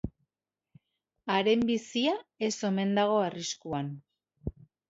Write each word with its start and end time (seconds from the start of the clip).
Haren 1.33 1.67
bizia 1.71 2.15
ez 2.49 2.51
omen 2.73 2.97
dago 3.01 3.23
arriskuan. 3.29 3.93